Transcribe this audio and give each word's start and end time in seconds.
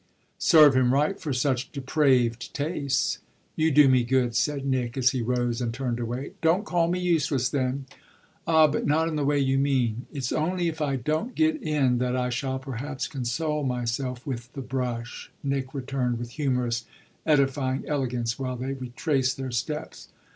"Serve 0.39 0.75
him 0.75 0.91
right 0.95 1.19
for 1.19 1.31
such 1.31 1.71
depraved 1.71 2.55
tastes." 2.55 3.19
"You 3.55 3.69
do 3.69 3.87
me 3.87 4.03
good," 4.03 4.35
said 4.35 4.65
Nick 4.65 4.97
as 4.97 5.11
he 5.11 5.21
rose 5.21 5.61
and 5.61 5.71
turned 5.71 5.99
away. 5.99 6.31
"Don't 6.41 6.65
call 6.65 6.87
me 6.87 6.99
useless 6.99 7.49
then." 7.49 7.85
"Ah 8.47 8.65
but 8.65 8.87
not 8.87 9.09
in 9.09 9.15
the 9.15 9.23
way 9.23 9.37
you 9.37 9.59
mean. 9.59 10.07
It's 10.11 10.31
only 10.31 10.67
if 10.67 10.81
I 10.81 10.95
don't 10.95 11.35
get 11.35 11.61
in 11.61 11.99
that 11.99 12.15
I 12.15 12.31
shall 12.31 12.57
perhaps 12.57 13.07
console 13.07 13.63
myself 13.63 14.25
with 14.25 14.51
the 14.53 14.61
brush," 14.63 15.29
Nick 15.43 15.71
returned 15.71 16.17
with 16.17 16.31
humorous, 16.31 16.85
edifying 17.23 17.83
elegance 17.87 18.39
while 18.39 18.55
they 18.55 18.73
retraced 18.73 19.37
their 19.37 19.51
steps. 19.51 20.07